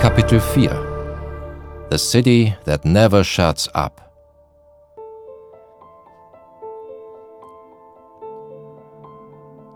[0.00, 4.00] Kapitel 4 The City That Never Shuts Up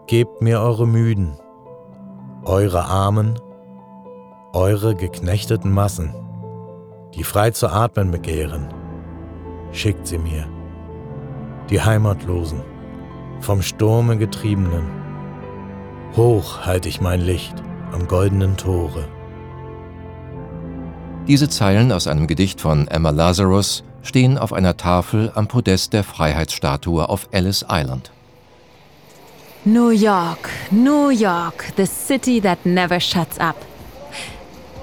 [0.06, 1.37] Gebt mir eure Müden,
[2.46, 3.38] eure Armen,
[4.54, 6.14] eure geknechteten Massen,
[7.13, 8.72] die frei zu atmen begehren.
[9.72, 10.49] Schickt sie mir,
[11.68, 12.63] die Heimatlosen,
[13.41, 14.86] vom Sturme getriebenen.
[16.16, 19.06] Hoch halte ich mein Licht am goldenen Tore.
[21.27, 26.05] Diese Zeilen aus einem Gedicht von Emma Lazarus stehen auf einer Tafel am Podest der
[26.05, 28.10] Freiheitsstatue auf Ellis Island.
[29.65, 33.56] New York, New York, the city that never shuts up.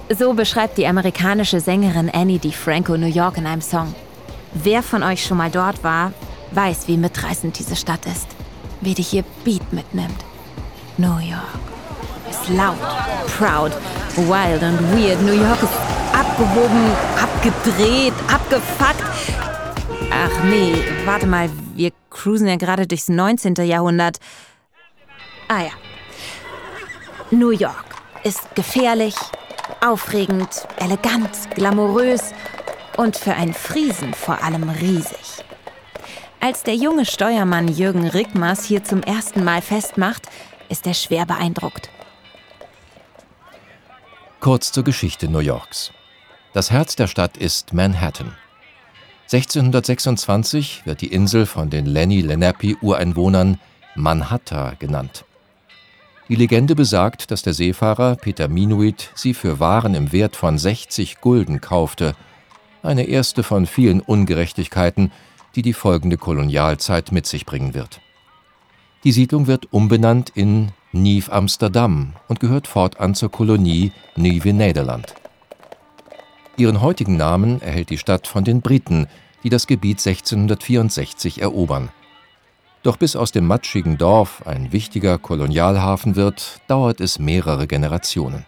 [0.09, 3.93] So beschreibt die amerikanische Sängerin Annie DiFranco New York in einem Song.
[4.55, 6.11] Wer von euch schon mal dort war,
[6.53, 8.27] weiß, wie mitreißend diese Stadt ist.
[8.81, 10.25] Wie dich ihr Beat mitnimmt.
[10.97, 11.80] New York
[12.31, 12.79] ist laut,
[13.37, 13.71] proud,
[14.15, 15.21] wild und weird.
[15.21, 15.73] New York ist
[16.13, 19.03] abgehoben, abgedreht, abgefuckt.
[20.11, 23.55] Ach nee, warte mal, wir cruisen ja gerade durchs 19.
[23.55, 24.17] Jahrhundert.
[25.47, 25.71] Ah ja.
[27.31, 29.15] New York ist gefährlich,
[29.85, 32.33] aufregend, elegant, glamourös
[32.97, 35.43] und für einen Friesen vor allem riesig.
[36.39, 40.27] Als der junge Steuermann Jürgen Rickmers hier zum ersten Mal festmacht,
[40.69, 41.89] ist er schwer beeindruckt.
[44.41, 45.91] Kurz zur Geschichte New Yorks.
[46.51, 48.33] Das Herz der Stadt ist Manhattan.
[49.31, 53.59] 1626 wird die Insel von den Lenni Lenape Ureinwohnern
[53.93, 55.25] Manhattan genannt.
[56.27, 61.21] Die Legende besagt, dass der Seefahrer Peter Minuit sie für Waren im Wert von 60
[61.21, 62.15] Gulden kaufte,
[62.81, 65.11] eine erste von vielen Ungerechtigkeiten,
[65.55, 68.01] die die folgende Kolonialzeit mit sich bringen wird.
[69.03, 75.15] Die Siedlung wird umbenannt in Nieuw Amsterdam und gehört fortan zur Kolonie Nieuwe Nederland.
[76.57, 79.07] Ihren heutigen Namen erhält die Stadt von den Briten,
[79.41, 81.89] die das Gebiet 1664 erobern.
[82.83, 88.45] Doch bis aus dem matschigen Dorf ein wichtiger Kolonialhafen wird, dauert es mehrere Generationen.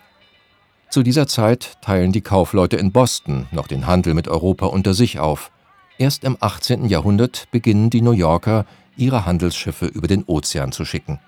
[0.89, 5.17] Zu dieser Zeit teilen die Kaufleute in Boston noch den Handel mit Europa unter sich
[5.17, 5.49] auf.
[5.97, 6.87] Erst im 18.
[6.87, 8.65] Jahrhundert beginnen die New Yorker,
[8.97, 11.19] ihre Handelsschiffe über den Ozean zu schicken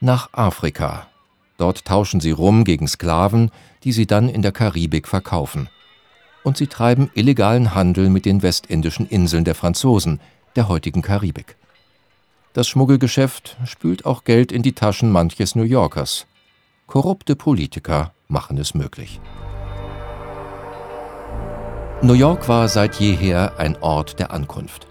[0.00, 1.06] nach Afrika.
[1.56, 3.50] Dort tauschen sie Rum gegen Sklaven,
[3.84, 5.68] die sie dann in der Karibik verkaufen.
[6.44, 10.20] Und sie treiben illegalen Handel mit den westindischen Inseln der Franzosen,
[10.56, 11.56] der heutigen Karibik.
[12.52, 16.26] Das Schmuggelgeschäft spült auch Geld in die Taschen manches New Yorkers.
[16.86, 19.20] Korrupte Politiker machen es möglich.
[22.00, 24.86] New York war seit jeher ein Ort der Ankunft.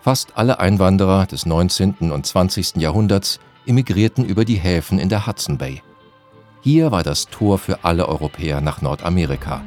[0.00, 2.12] Fast alle Einwanderer des 19.
[2.12, 2.76] und 20.
[2.76, 5.82] Jahrhunderts emigrierten über die Häfen in der Hudson Bay.
[6.62, 9.62] Hier war das Tor für alle Europäer nach Nordamerika.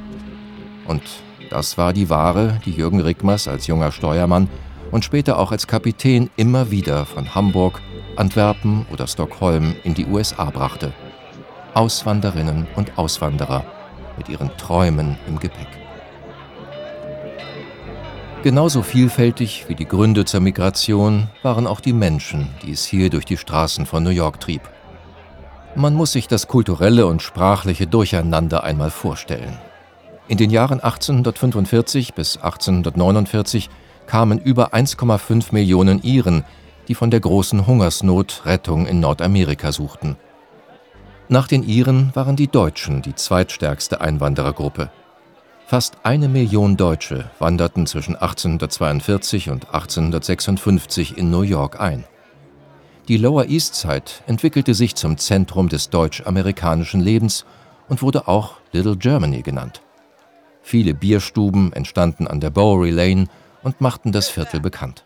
[0.85, 1.03] Und
[1.49, 4.49] das war die Ware, die Jürgen Rickmers als junger Steuermann
[4.91, 7.81] und später auch als Kapitän immer wieder von Hamburg,
[8.15, 10.93] Antwerpen oder Stockholm in die USA brachte.
[11.73, 13.63] Auswanderinnen und Auswanderer
[14.17, 15.80] mit ihren Träumen im Gepäck.
[18.43, 23.25] Genauso vielfältig wie die Gründe zur Migration waren auch die Menschen, die es hier durch
[23.25, 24.63] die Straßen von New York trieb.
[25.75, 29.59] Man muss sich das kulturelle und sprachliche Durcheinander einmal vorstellen.
[30.27, 33.69] In den Jahren 1845 bis 1849
[34.07, 36.43] kamen über 1,5 Millionen Iren,
[36.87, 40.17] die von der großen Hungersnot Rettung in Nordamerika suchten.
[41.29, 44.89] Nach den Iren waren die Deutschen die zweitstärkste Einwanderergruppe.
[45.71, 52.03] Fast eine Million Deutsche wanderten zwischen 1842 und 1856 in New York ein.
[53.07, 57.45] Die Lower East Side entwickelte sich zum Zentrum des deutsch-amerikanischen Lebens
[57.87, 59.81] und wurde auch Little Germany genannt.
[60.61, 63.27] Viele Bierstuben entstanden an der Bowery Lane
[63.63, 65.05] und machten das Viertel bekannt.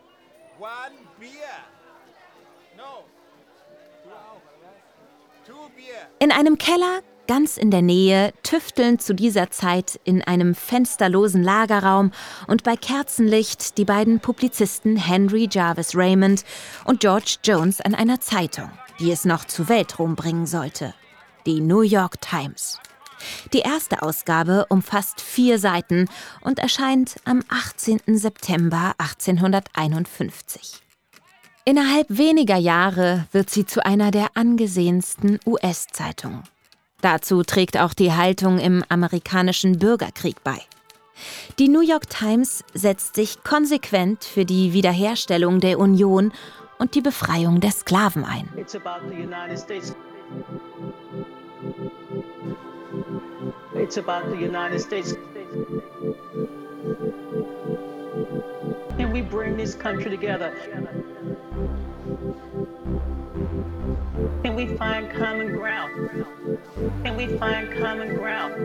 [6.17, 12.11] In einem Keller ganz in der Nähe, tüfteln zu dieser Zeit in einem fensterlosen Lagerraum
[12.47, 16.43] und bei Kerzenlicht die beiden Publizisten Henry Jarvis Raymond
[16.85, 18.69] und George Jones an einer Zeitung,
[18.99, 20.93] die es noch zu Weltruhm bringen sollte.
[21.45, 22.79] Die New York Times.
[23.53, 26.07] Die erste Ausgabe umfasst vier Seiten
[26.41, 28.01] und erscheint am 18.
[28.17, 30.81] September 1851.
[31.65, 36.43] Innerhalb weniger Jahre wird sie zu einer der angesehensten US-Zeitungen.
[37.05, 40.57] Dazu trägt auch die Haltung im amerikanischen Bürgerkrieg bei.
[41.59, 46.33] Die New York Times setzt sich konsequent für die Wiederherstellung der Union
[46.79, 48.49] und die Befreiung der Sklaven ein.
[58.97, 60.51] Can we bring this country together?
[64.43, 66.25] Can we find common ground?
[67.03, 68.55] Can we find common ground?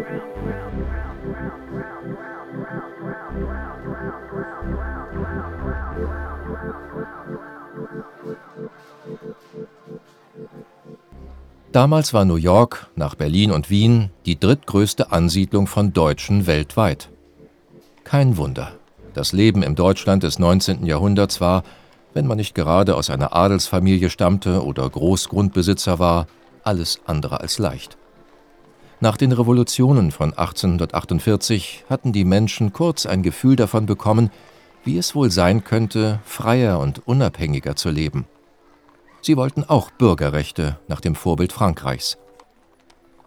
[11.73, 17.09] Damals war New York nach Berlin und Wien die drittgrößte Ansiedlung von Deutschen weltweit.
[18.05, 18.73] Kein Wunder.
[19.15, 20.87] Das Leben im Deutschland des 19.
[20.87, 21.65] Jahrhunderts war,
[22.15, 26.27] wenn man nicht gerade aus einer Adelsfamilie stammte oder Großgrundbesitzer war,
[26.65, 27.97] alles andere als leicht.
[29.01, 34.31] Nach den Revolutionen von 1848 hatten die Menschen kurz ein Gefühl davon bekommen,
[34.85, 38.27] wie es wohl sein könnte, freier und unabhängiger zu leben.
[39.23, 42.19] Sie wollten auch Bürgerrechte nach dem Vorbild Frankreichs.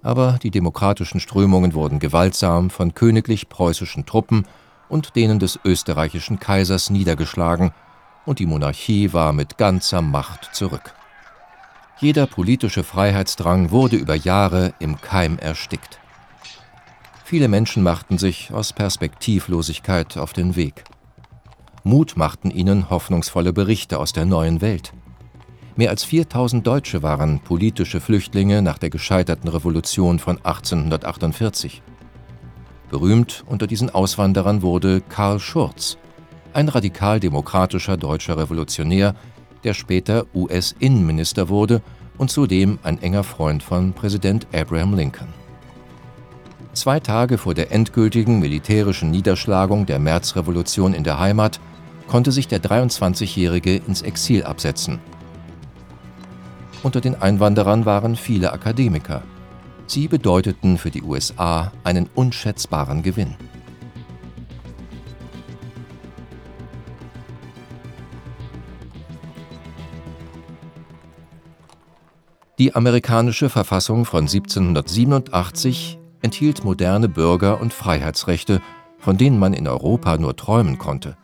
[0.01, 4.45] Aber die demokratischen Strömungen wurden gewaltsam von königlich-preußischen Truppen
[4.89, 7.71] und denen des österreichischen Kaisers niedergeschlagen,
[8.25, 10.93] und die Monarchie war mit ganzer Macht zurück.
[11.99, 15.99] Jeder politische Freiheitsdrang wurde über Jahre im Keim erstickt.
[17.23, 20.83] Viele Menschen machten sich aus Perspektivlosigkeit auf den Weg.
[21.83, 24.93] Mut machten ihnen hoffnungsvolle Berichte aus der neuen Welt.
[25.75, 31.81] Mehr als 4000 Deutsche waren politische Flüchtlinge nach der gescheiterten Revolution von 1848.
[32.91, 35.97] Berühmt unter diesen Auswanderern wurde Karl Schurz,
[36.55, 39.15] ein radikal-demokratischer deutscher Revolutionär,
[39.63, 41.81] der später US-Innenminister wurde
[42.17, 45.29] und zudem ein enger Freund von Präsident Abraham Lincoln.
[46.73, 51.59] Zwei Tage vor der endgültigen militärischen Niederschlagung der Märzrevolution in der Heimat
[52.07, 54.99] konnte sich der 23-Jährige ins Exil absetzen–
[56.83, 59.23] unter den Einwanderern waren viele Akademiker.
[59.87, 63.35] Sie bedeuteten für die USA einen unschätzbaren Gewinn.
[72.63, 78.61] Die amerikanische Verfassung von 1787 enthielt moderne Bürger- und Freiheitsrechte,
[78.99, 81.17] von denen man in Europa nur träumen konnte.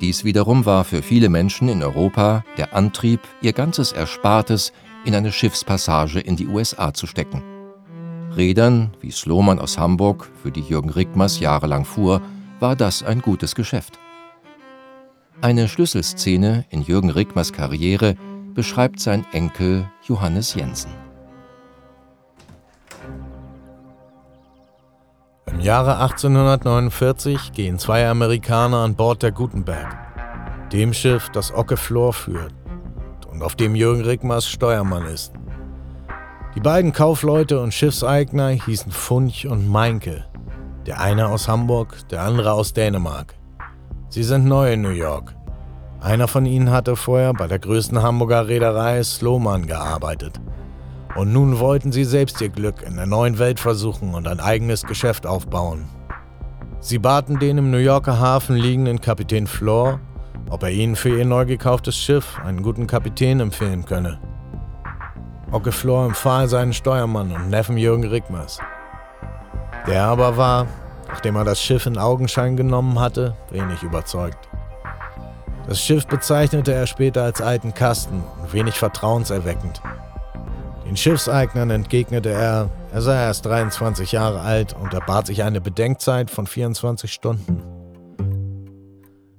[0.00, 4.72] Dies wiederum war für viele Menschen in Europa der Antrieb, ihr ganzes Erspartes
[5.04, 7.42] in eine Schiffspassage in die USA zu stecken.
[8.34, 12.22] Rädern, wie Sloman aus Hamburg, für die Jürgen Rickmers jahrelang fuhr,
[12.60, 13.98] war das ein gutes Geschäft.
[15.42, 18.16] Eine Schlüsselszene in Jürgen Rickmers Karriere
[18.56, 20.90] beschreibt sein Enkel Johannes Jensen.
[25.46, 29.96] Im Jahre 1849 gehen zwei Amerikaner an Bord der Gutenberg,
[30.72, 32.54] dem Schiff, das Ocke Flor führt
[33.30, 35.32] und auf dem Jürgen Rickmers Steuermann ist.
[36.54, 40.24] Die beiden Kaufleute und Schiffseigner hießen Funch und Meinke,
[40.86, 43.34] der eine aus Hamburg, der andere aus Dänemark.
[44.08, 45.34] Sie sind neu in New York.
[46.00, 50.40] Einer von ihnen hatte vorher bei der größten Hamburger Reederei Sloman gearbeitet.
[51.14, 54.82] Und nun wollten sie selbst ihr Glück in der neuen Welt versuchen und ein eigenes
[54.82, 55.88] Geschäft aufbauen.
[56.80, 59.98] Sie baten den im New Yorker Hafen liegenden Kapitän Flor,
[60.50, 64.20] ob er ihnen für ihr neu gekauftes Schiff einen guten Kapitän empfehlen könne.
[65.50, 68.58] Ocke Flor empfahl seinen Steuermann und Neffen Jürgen Rickmers.
[69.86, 70.66] Der aber war,
[71.08, 74.48] nachdem er das Schiff in Augenschein genommen hatte, wenig überzeugt.
[75.68, 79.80] Das Schiff bezeichnete er später als alten Kasten und wenig vertrauenserweckend.
[80.86, 86.30] Den Schiffseignern entgegnete er, er sei erst 23 Jahre alt und erbat sich eine Bedenkzeit
[86.30, 87.62] von 24 Stunden.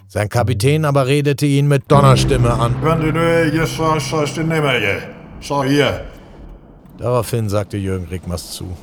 [0.10, 2.76] Sein Kapitän aber redete ihn mit Donnerstimme an.
[6.98, 8.76] Daraufhin sagte Jürgen Rickmers zu.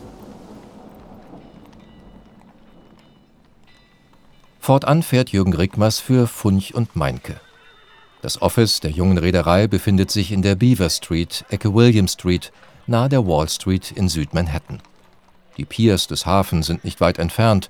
[4.64, 7.38] Fortan fährt Jürgen Rickmers für Funch und Meinke.
[8.23, 12.50] Das Office der jungen Reederei befindet sich in der Beaver Street, Ecke William Street,
[12.87, 14.80] nahe der Wall Street in Südmanhattan.
[15.59, 17.68] Die Piers des Hafens sind nicht weit entfernt,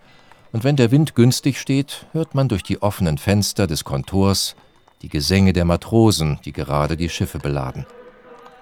[0.53, 4.55] und wenn der Wind günstig steht, hört man durch die offenen Fenster des Kontors
[5.03, 7.87] die Gesänge der Matrosen, die gerade die Schiffe beladen.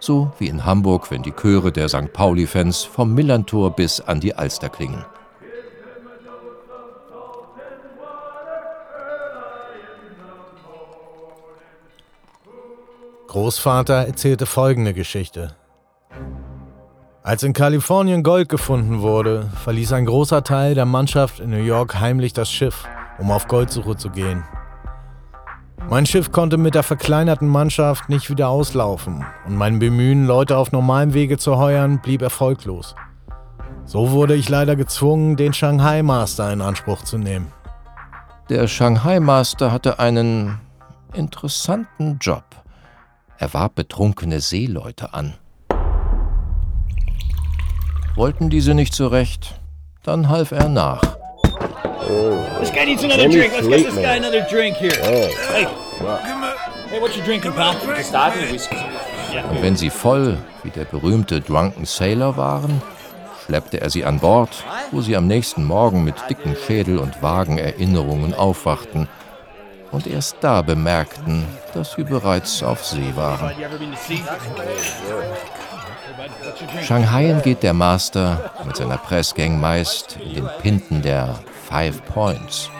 [0.01, 2.15] So wie in Hamburg, wenn die Chöre der St.
[2.15, 5.05] Pauli-Fans vom Millantor bis an die Alster klingen.
[13.33, 15.57] Großvater erzählte folgende Geschichte.
[17.23, 21.99] Als in Kalifornien Gold gefunden wurde, verließ ein großer Teil der Mannschaft in New York
[21.99, 22.85] heimlich das Schiff,
[23.19, 24.45] um auf Goldsuche zu gehen.
[25.89, 30.71] Mein Schiff konnte mit der verkleinerten Mannschaft nicht wieder auslaufen und mein Bemühen, Leute auf
[30.71, 32.95] normalem Wege zu heuern, blieb erfolglos.
[33.87, 37.51] So wurde ich leider gezwungen, den Shanghai Master in Anspruch zu nehmen.
[38.51, 40.61] Der Shanghai Master hatte einen
[41.15, 42.45] interessanten Job.
[43.43, 45.35] Er warb betrunkene Seeleute an.
[48.15, 49.57] Wollten diese nicht zurecht,
[50.05, 51.03] dann half er nach.
[52.61, 53.53] This guy needs another drink.
[53.53, 54.95] Let's get this guy another drink here.
[55.03, 55.67] Hey,
[56.89, 57.75] hey, what you drinking, pal?
[59.51, 62.81] Und wenn sie voll, wie der berühmte Drunken Sailor waren,
[63.45, 67.59] schleppte er sie an Bord, wo sie am nächsten Morgen mit dicken Schädel und vagen
[67.59, 69.09] Erinnerungen aufwachten
[69.93, 73.53] und erst da bemerkten, dass sie bereits auf See waren.
[76.83, 82.71] Shanghai geht der Master mit seiner Pressgang meist in den Pinten der Five Points.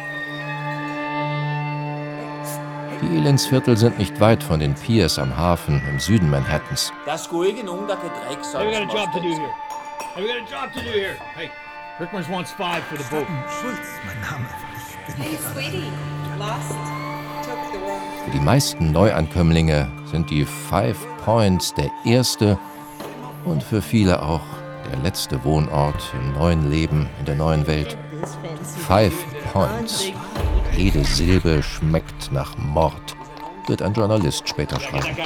[3.03, 6.93] Die Elendsviertel sind nicht weit von den Piers am Hafen im Süden Manhattans.
[11.35, 11.51] Hey,
[11.99, 13.27] Rickmers wants five for the boat.
[15.17, 15.91] Hey, sweetie.
[16.39, 17.02] Lost?
[18.25, 22.59] Für die meisten Neuankömmlinge sind die Five Points der erste
[23.45, 24.43] und für viele auch
[24.91, 27.97] der letzte Wohnort im neuen Leben in der neuen Welt.
[28.87, 29.15] Five
[29.53, 30.07] Points.
[30.77, 33.17] Jede Silbe schmeckt nach Mord,
[33.67, 35.17] wird ein Journalist später schreiben.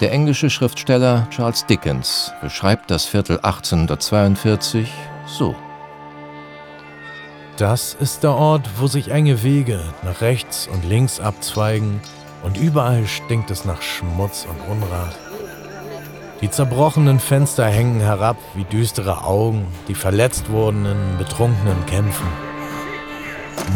[0.00, 4.92] Der englische Schriftsteller Charles Dickens beschreibt das Viertel 1842
[5.26, 5.54] so.
[7.56, 12.00] Das ist der Ort, wo sich enge Wege nach rechts und links abzweigen
[12.42, 15.14] und überall stinkt es nach Schmutz und Unrat.
[16.40, 22.26] Die zerbrochenen Fenster hängen herab wie düstere Augen, die verletzt wurden in betrunkenen Kämpfen.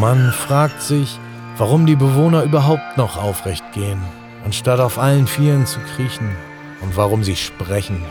[0.01, 1.21] Man fragt sich,
[1.57, 4.03] warum die Bewohner überhaupt noch aufrecht gehen,
[4.45, 6.37] anstatt auf allen Vieren zu kriechen
[6.81, 8.05] und warum sie sprechen,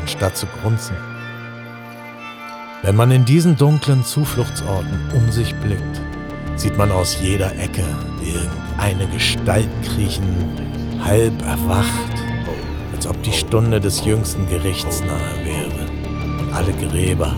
[0.00, 0.96] anstatt zu grunzen.
[2.82, 6.00] Wenn man in diesen dunklen Zufluchtsorten um sich blickt,
[6.56, 7.84] sieht man aus jeder Ecke
[8.24, 10.24] irgendeine Gestalt kriechen,
[11.04, 11.86] halb erwacht,
[12.94, 15.90] als ob die Stunde des jüngsten Gerichts nahe wäre
[16.40, 17.36] und alle Gräber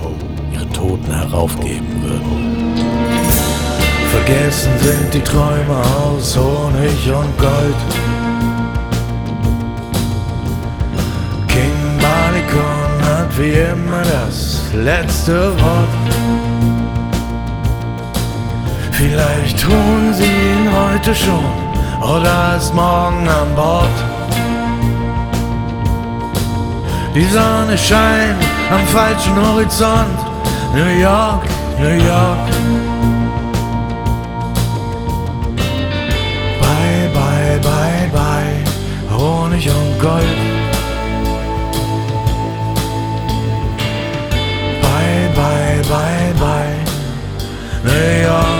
[0.52, 2.76] ihre Toten heraufgeben würden.
[4.12, 8.51] Vergessen sind die Träume aus Honig und Gold.
[13.38, 15.88] Wie immer das letzte Wort.
[18.92, 21.44] Vielleicht tun sie ihn heute schon
[22.02, 23.98] oder ist morgen an Bord.
[27.14, 30.18] Die Sonne scheint am falschen Horizont.
[30.74, 31.44] New York,
[31.78, 32.48] New York.
[36.60, 39.16] Bye, bye, bye, bye.
[39.16, 40.51] Honig und Gold.
[45.92, 47.82] Bye, bye, bye.
[47.84, 48.51] New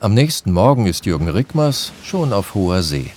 [0.00, 3.10] Am nächsten Morgen ist Jürgen Rickmers schon auf hoher See.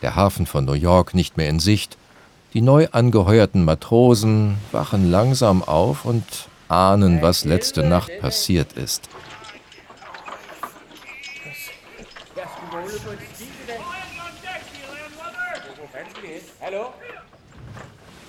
[0.00, 1.98] Der Hafen von New York nicht mehr in Sicht.
[2.54, 6.24] Die neu angeheuerten Matrosen wachen langsam auf und
[6.68, 9.10] ahnen, was letzte Nacht passiert ist.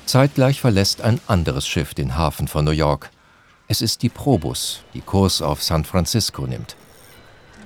[0.05, 3.11] Zeitgleich verlässt ein anderes Schiff den Hafen von New York.
[3.69, 6.75] Es ist die Probus, die Kurs auf San Francisco nimmt.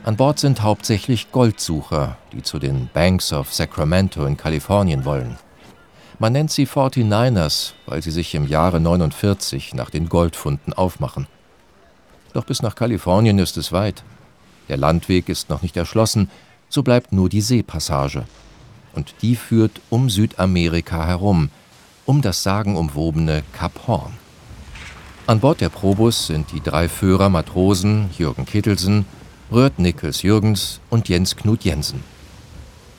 [0.04, 5.38] An Bord sind hauptsächlich Goldsucher, die zu den Banks of Sacramento in Kalifornien wollen.
[6.20, 11.28] Man nennt sie 49ers, weil sie sich im Jahre 49 nach den Goldfunden aufmachen.
[12.34, 14.04] Doch bis nach Kalifornien ist es weit.
[14.70, 16.30] Der Landweg ist noch nicht erschlossen,
[16.70, 18.26] so bleibt nur die Seepassage.
[18.94, 21.50] Und die führt um Südamerika herum,
[22.06, 24.14] um das sagenumwobene Kap Horn.
[25.28, 29.06] An Bord der Probus sind die drei Führer Matrosen Jürgen Kittelsen,
[29.50, 32.04] Röhrt Nickels Jürgens und Jens Knut Jensen.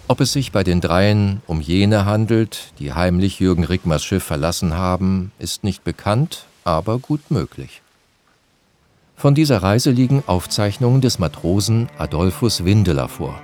[0.06, 4.72] Ob es sich bei den Dreien um jene handelt, die heimlich Jürgen Rickmers Schiff verlassen
[4.72, 7.82] haben, ist nicht bekannt, aber gut möglich.
[9.14, 13.38] Von dieser Reise liegen Aufzeichnungen des Matrosen Adolphus Windeler vor.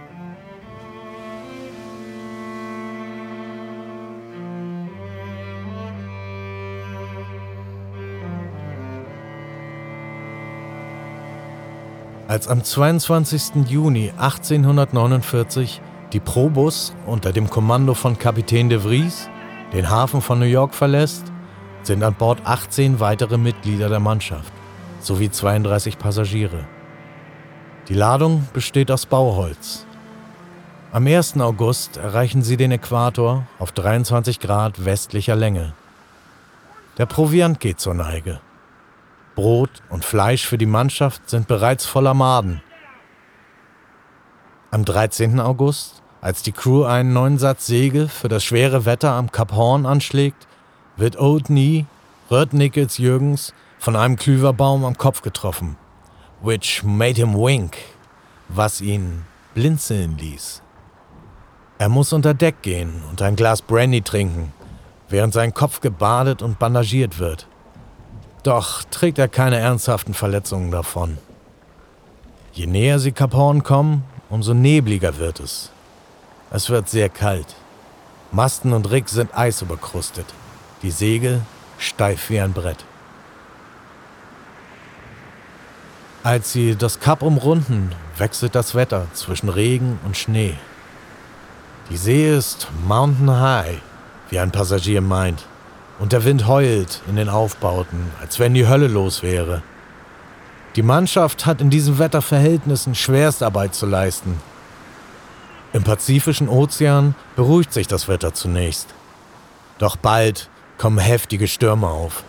[12.34, 13.68] Als am 22.
[13.68, 15.80] Juni 1849
[16.12, 19.28] die Probus unter dem Kommando von Kapitän de Vries
[19.72, 21.22] den Hafen von New York verlässt,
[21.84, 24.52] sind an Bord 18 weitere Mitglieder der Mannschaft
[24.98, 26.64] sowie 32 Passagiere.
[27.88, 29.86] Die Ladung besteht aus Bauholz.
[30.90, 31.38] Am 1.
[31.38, 35.72] August erreichen sie den Äquator auf 23 Grad westlicher Länge.
[36.98, 38.40] Der Proviant geht zur Neige.
[39.34, 42.62] Brot und Fleisch für die Mannschaft sind bereits voller Maden.
[44.70, 45.40] Am 13.
[45.40, 49.86] August, als die Crew einen neuen Satz Segel für das schwere Wetter am Kap Horn
[49.86, 50.46] anschlägt,
[50.96, 51.86] wird Old Knee,
[52.52, 55.76] Nichols Jürgens, von einem Klüverbaum am Kopf getroffen,
[56.42, 57.76] which made him wink,
[58.48, 59.24] was ihn
[59.54, 60.62] blinzeln ließ.
[61.78, 64.52] Er muss unter Deck gehen und ein Glas Brandy trinken,
[65.08, 67.46] während sein Kopf gebadet und bandagiert wird.
[68.44, 71.16] Doch trägt er keine ernsthaften Verletzungen davon.
[72.52, 75.70] Je näher sie Kap Horn kommen, umso nebliger wird es.
[76.50, 77.56] Es wird sehr kalt.
[78.32, 80.26] Masten und Rig sind eisüberkrustet.
[80.82, 81.40] Die Segel
[81.78, 82.84] steif wie ein Brett.
[86.22, 90.54] Als sie das Kap umrunden, wechselt das Wetter zwischen Regen und Schnee.
[91.88, 93.80] Die See ist Mountain High,
[94.28, 95.46] wie ein Passagier meint
[95.98, 99.62] und der Wind heult in den Aufbauten, als wenn die Hölle los wäre.
[100.76, 104.40] Die Mannschaft hat in diesen Wetterverhältnissen Schwerstarbeit zu leisten.
[105.72, 108.88] Im Pazifischen Ozean beruhigt sich das Wetter zunächst.
[109.78, 112.24] Doch bald kommen heftige Stürme auf.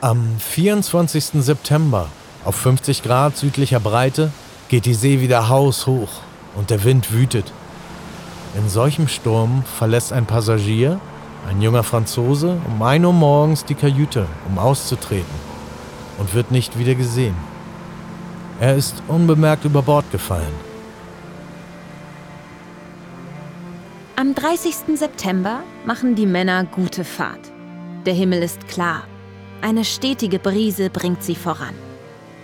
[0.00, 1.42] Am 24.
[1.44, 2.08] September
[2.44, 4.30] auf 50 Grad südlicher Breite
[4.68, 6.20] geht die See wieder haushoch
[6.54, 7.52] und der Wind wütet.
[8.56, 11.00] In solchem Sturm verlässt ein Passagier
[11.48, 15.34] ein junger Franzose, um 1 Uhr morgens die Kajüte, um auszutreten,
[16.18, 17.36] und wird nicht wieder gesehen.
[18.60, 20.54] Er ist unbemerkt über Bord gefallen.
[24.16, 24.96] Am 30.
[24.96, 27.50] September machen die Männer gute Fahrt.
[28.06, 29.04] Der Himmel ist klar.
[29.60, 31.74] Eine stetige Brise bringt sie voran.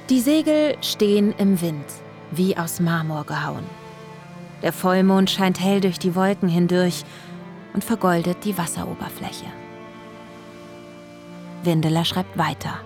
[0.08, 1.84] Die Segel stehen im Wind,
[2.32, 3.64] wie aus Marmor gehauen.
[4.62, 7.04] Der Vollmond scheint hell durch die Wolken hindurch
[7.74, 9.46] und vergoldet die Wasseroberfläche.
[11.62, 12.80] Windeler schreibt weiter.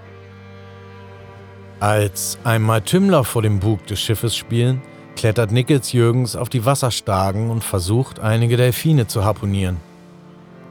[1.81, 4.83] Als einmal Tümmler vor dem Bug des Schiffes spielen,
[5.17, 9.79] klettert Nichols Jürgens auf die Wasserstagen und versucht, einige Delfine zu harponieren.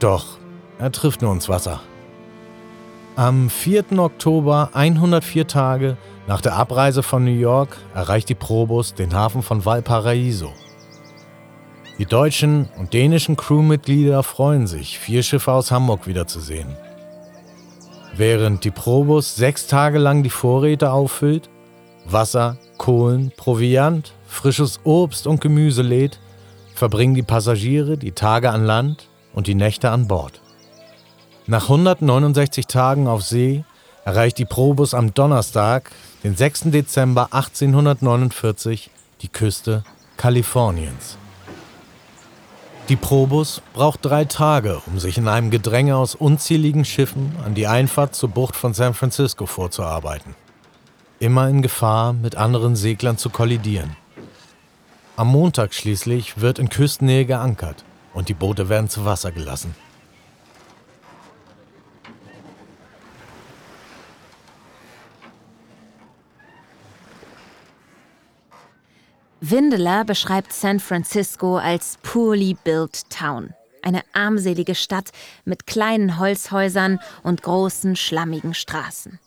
[0.00, 0.38] Doch
[0.78, 1.80] er trifft nur ins Wasser.
[3.16, 3.96] Am 4.
[3.98, 5.96] Oktober, 104 Tage
[6.26, 10.52] nach der Abreise von New York, erreicht die Probus den Hafen von Valparaiso.
[11.98, 16.76] Die deutschen und dänischen Crewmitglieder freuen sich, vier Schiffe aus Hamburg wiederzusehen.
[18.16, 21.48] Während die Probus sechs Tage lang die Vorräte auffüllt,
[22.04, 26.18] Wasser, Kohlen, Proviant, frisches Obst und Gemüse lädt,
[26.74, 30.40] verbringen die Passagiere die Tage an Land und die Nächte an Bord.
[31.46, 33.64] Nach 169 Tagen auf See
[34.04, 35.92] erreicht die Probus am Donnerstag,
[36.24, 36.72] den 6.
[36.72, 38.90] Dezember 1849,
[39.22, 39.84] die Küste
[40.16, 41.18] Kaliforniens.
[42.90, 47.66] Die Probus braucht drei Tage, um sich in einem Gedränge aus unzähligen Schiffen an die
[47.66, 50.34] Einfahrt zur Bucht von San Francisco vorzuarbeiten.
[51.18, 53.96] Immer in Gefahr, mit anderen Seglern zu kollidieren.
[55.16, 59.74] Am Montag schließlich wird in Küstennähe geankert und die Boote werden zu Wasser gelassen.
[69.50, 73.52] Windeler beschreibt San Francisco als poorly built town.
[73.82, 75.10] Eine armselige Stadt
[75.44, 79.18] mit kleinen Holzhäusern und großen, schlammigen Straßen.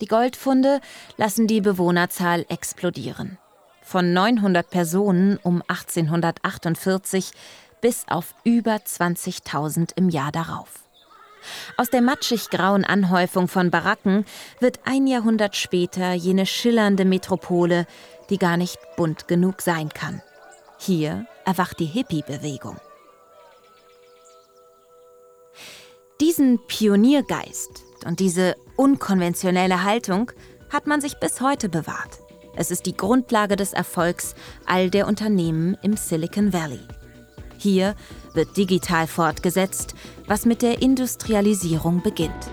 [0.00, 0.80] Die Goldfunde
[1.18, 3.36] lassen die Bewohnerzahl explodieren.
[3.82, 7.32] Von 900 Personen um 1848
[7.82, 10.81] bis auf über 20.000 im Jahr darauf.
[11.76, 14.24] Aus der matschig-grauen Anhäufung von Baracken
[14.60, 17.86] wird ein Jahrhundert später jene schillernde Metropole,
[18.30, 20.22] die gar nicht bunt genug sein kann.
[20.78, 22.76] Hier erwacht die Hippie-Bewegung.
[26.20, 30.30] Diesen Pioniergeist und diese unkonventionelle Haltung
[30.70, 32.20] hat man sich bis heute bewahrt.
[32.54, 34.34] Es ist die Grundlage des Erfolgs
[34.66, 36.80] all der Unternehmen im Silicon Valley.
[37.62, 37.94] Hier
[38.34, 39.94] wird digital fortgesetzt,
[40.26, 42.50] was mit der Industrialisierung beginnt.